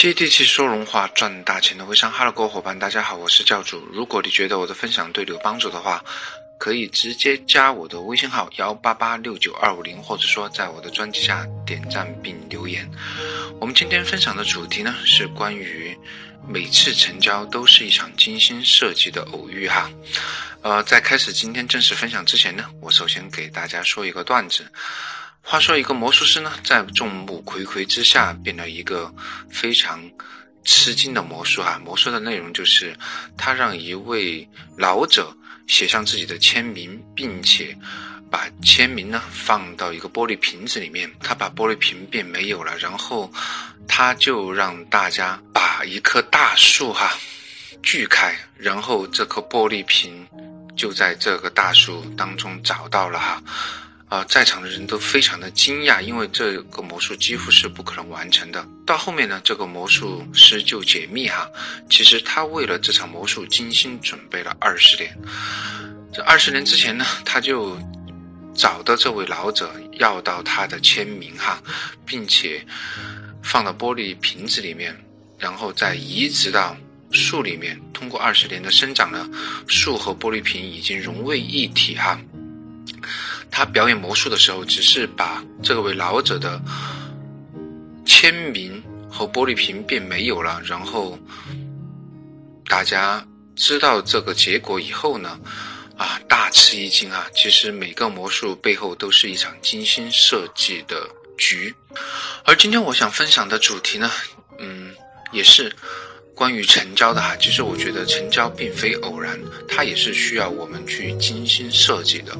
[0.00, 3.86] 接地气说人话赚大钱的微商，哈喽各位伙伴，大家好，我是教主。
[3.92, 6.02] 如果你觉得我的分享对你有帮助的话，
[6.56, 12.90] 可以直接加我的微信号幺八八六九二五零，或者说在我的专辑下点赞并留言。
[13.60, 15.94] 我们今天分享的主题呢是关于
[16.48, 19.90] 每次成交都是一场精心设计的偶遇哈。
[20.62, 24.66] 呃，在开始今天正式分享之前呢，我首先给大家说一个段子。
[25.42, 29.12] 话说，一个魔术师呢，在众目睽睽之下变了一个
[29.50, 30.00] 非常
[30.64, 31.80] 吃惊的魔术哈。
[31.84, 32.96] 魔术的内容就是，
[33.36, 37.76] 他让一位老者写上自己的签名，并且
[38.30, 41.10] 把签名呢放到一个玻璃瓶子里面。
[41.20, 43.32] 他把玻璃瓶变没有了，然后
[43.88, 47.18] 他就让大家把一棵大树哈
[47.82, 50.24] 锯开，然后这颗玻璃瓶
[50.76, 53.42] 就在这个大树当中找到了哈。
[54.10, 58.66] 啊在场的人都非常的惊讶，因为这个魔术几乎是不可能完成的。
[58.84, 61.48] 到后面呢，这个魔术师就解密哈，
[61.88, 65.16] 其实他为了这场魔术精心准备了二十年。
[66.12, 67.78] 这二十年之前呢，他就
[68.52, 71.62] 找到这位老者要到他的签名哈，
[72.04, 72.66] 并且
[73.44, 75.04] 放到玻璃瓶子里面，
[75.38, 76.76] 然后再移植到
[77.12, 77.80] 树里面。
[77.92, 79.30] 通过二十年的生长呢，
[79.68, 82.20] 树和玻璃瓶已经融为一体哈。
[83.50, 86.60] 他表演魔术的时候，只是把这位老者的
[88.06, 91.18] 签名和玻璃瓶变没有了，然后
[92.66, 93.26] 大家
[93.56, 95.38] 知道这个结果以后呢，
[95.96, 97.26] 啊，大吃一惊啊！
[97.34, 101.74] 其实每个魔术背后都是一场精心设计的局，
[102.44, 104.10] 而今天我想分享的主题呢，
[104.58, 104.94] 嗯，
[105.32, 105.74] 也是。
[106.40, 109.38] 关于成交的哈，其实我觉得成交并非偶然，
[109.68, 112.32] 它也是需要我们去精心设计的。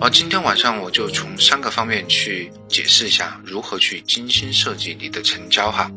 [0.00, 5.90] 而今天晚上我就从三个方面去解释一下如何去精心设计你的成交哈。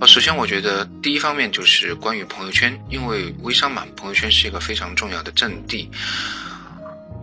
[0.00, 5.88] 呃，首先我觉得第一方面就是关于朋友圈，因为微商嘛，朋友圈是一个非常重要的阵地。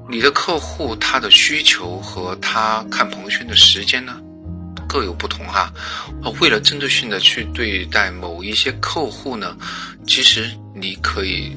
[0.09, 4.21] 你的客户他的需求和他看朋友圈的时间呢？
[4.97, 5.71] 各有不同哈，
[6.41, 9.55] 为了针对性的去对待某一些客户呢，
[10.07, 11.55] 其实你可以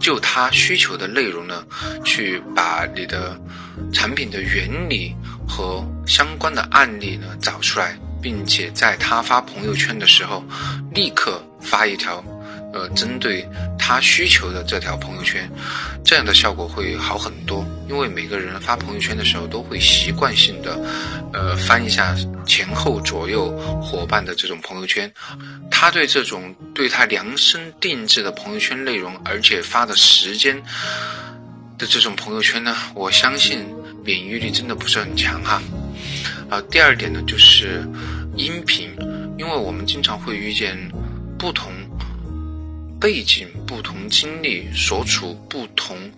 [0.00, 1.62] 就他需求的内容呢，
[2.02, 3.38] 去把你的
[3.92, 5.14] 产品的原理
[5.46, 10.42] 和相关的案例呢找出来，并且在他发朋友圈的时候，
[10.94, 12.24] 立刻发一条。
[12.78, 13.44] 呃，针对
[13.76, 15.50] 他需求的这条朋友圈，
[16.04, 17.66] 这样的效果会好很多。
[17.88, 20.78] 因为每个人发朋友圈的时候，都会习惯性的，
[21.32, 22.14] 呃，翻一下
[22.46, 23.50] 前后左右
[23.82, 25.12] 伙伴的这种朋友圈。
[25.68, 30.62] 他对这种对他量身定制的朋友圈内容，而且发的时间
[31.76, 33.66] 的这种朋友圈呢，我相信
[34.04, 35.60] 免疫力真的不是很强哈。
[36.48, 37.84] 啊，第二点呢，就是
[38.36, 38.90] 音频，
[39.36, 40.78] 因为我们经常会遇见
[41.36, 41.72] 不同。
[43.00, 46.10] 背景不同、经历所处不同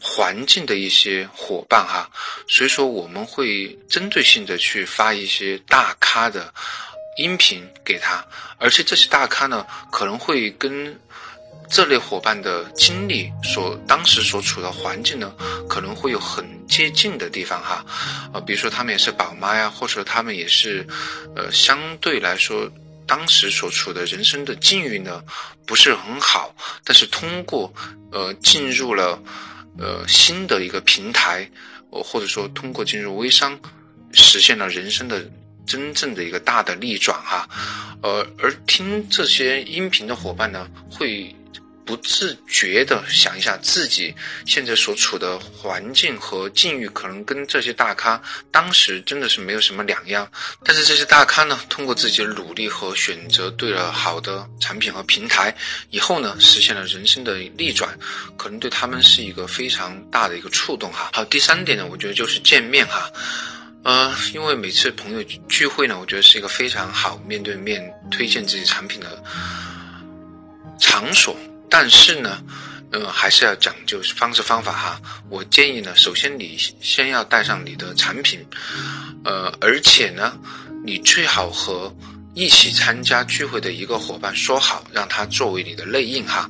[0.00, 2.08] 环境的一些伙伴哈，
[2.46, 6.52] 所以说我们会针对性的去发一些大咖的
[7.16, 8.24] 音频给他，
[8.58, 10.96] 而且这些大咖呢，可能会跟
[11.68, 15.34] 这类伙伴的经历所当时所处的环境呢，
[15.68, 17.84] 可能会有很接近的地方哈，
[18.32, 20.86] 啊，比如说他们也是宝妈呀，或者他们也是，
[21.34, 22.70] 呃，相对来说。
[23.08, 25.24] 当时所处的人生的境遇呢，
[25.66, 26.54] 不是很好，
[26.84, 27.72] 但是通过，
[28.12, 29.20] 呃，进入了，
[29.78, 31.50] 呃，新的一个平台，
[31.90, 33.58] 或者说通过进入微商，
[34.12, 35.28] 实现了人生的
[35.66, 37.48] 真正的一个大的逆转哈，
[38.02, 41.34] 呃，而听这些音频的伙伴呢，会。
[41.88, 50.30] 不自觉的想一下自己现在所处的环境和境遇，可能跟这些大咖当时真的是没有什么两样。
[50.62, 55.56] 但是这些大咖呢，通过自己的努力和选择对了好的产品和平台
[55.88, 57.98] 以后呢，实现了人生的逆转，
[58.36, 61.08] 可能对他们是一个非常大的一个触动哈。
[61.14, 63.10] 好，第三点呢，我觉得就是见面哈，
[63.82, 69.22] 呃，因为每次朋友聚会呢，我觉得是一个非常好面对面推荐自己产品的
[70.78, 71.34] 场所。
[71.70, 72.42] 但是呢，
[72.90, 75.00] 呃，还是要讲究方式方法哈。
[75.28, 78.44] 我建议呢，首先你先要带上你的产品，
[79.24, 80.38] 呃，而且呢，
[80.84, 81.94] 你最好和
[82.34, 86.48] 一起参加聚会的一个伙伴说好，让他作为你的内应哈，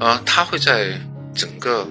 [0.00, 1.00] 呃，他会在
[1.34, 1.86] 整个。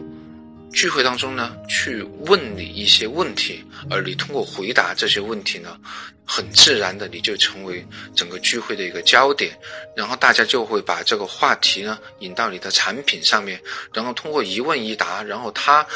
[0.76, 5.80] 聚会当中呢，去问你一些问题，而你通过回答这些问题呢，
[6.26, 7.84] 很自然的你就成为
[8.14, 9.58] 整个聚会的一个焦点，
[9.96, 13.58] 然后大家就会把这个话题呢引到你的产品上面，
[13.94, 15.88] 然后通过一问一答，然后他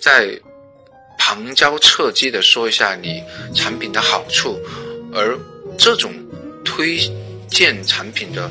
[0.00, 0.40] 在
[1.18, 3.22] 旁敲侧击的说一下你
[3.54, 4.58] 产品的好处，
[5.12, 5.38] 而
[5.76, 6.10] 这种
[6.64, 6.98] 推
[7.48, 8.50] 荐产品的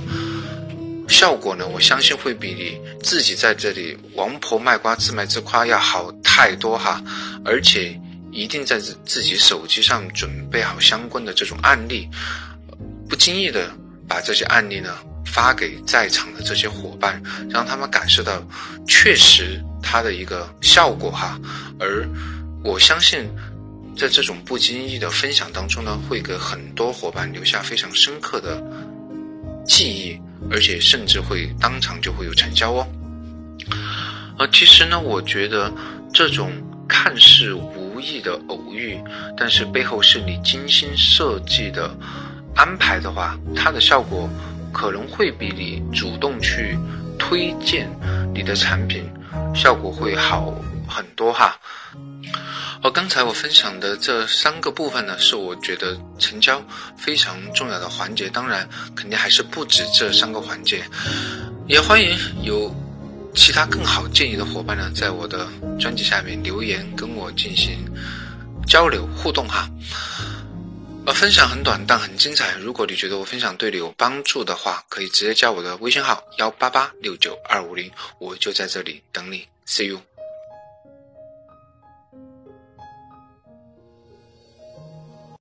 [1.12, 7.04] 效果呢，我相信会比你自己在这里王婆卖瓜自卖自夸要好太多哈，
[7.46, 8.00] 而且
[8.32, 12.08] 一定在自己手机上准备好相关的这种案例，
[13.10, 13.70] 不经意的
[14.08, 18.42] 把这些案例呢发给在场的这些伙伴，让他们感受到
[18.88, 21.38] 确实它的一个效果哈，
[21.80, 22.08] 而
[22.64, 23.30] 我相信。
[23.94, 28.64] 在这种不经意的分享当中呢，会给很多伙伴留下非常深刻的
[29.72, 30.20] 记忆，
[30.52, 32.88] 而且甚至会当场就会有成交哦。
[34.38, 35.72] 呃，其实呢，我觉得
[36.14, 36.52] 这种
[36.90, 39.00] 看似无意的偶遇，
[39.38, 41.90] 但是背后是你精心设计的
[42.54, 44.30] 安排的话，它的效果
[44.74, 46.78] 可能会比你主动去
[47.18, 47.90] 推荐
[48.34, 49.06] 你的产品
[49.56, 50.54] 效果会好
[50.86, 51.58] 很多哈。
[52.84, 56.60] 而刚才我分享的这三个部分呢，是我觉得成交
[56.98, 58.28] 非常重要的环节。
[58.28, 60.84] 当然，肯定还是不止这三个环节。
[61.68, 62.76] 也欢迎有
[63.36, 65.48] 其他更好建议的伙伴呢，在我的
[65.80, 67.86] 专辑下面留言跟我进行
[68.68, 69.70] 交流互动哈。
[71.06, 72.56] 呃，分享很短，但很精彩。
[72.60, 79.48] 如果你觉得我分享对你有帮助的话，可以直接加我的微信号幺八八六九二五零，我就在这里等你。
[79.66, 80.11] See you。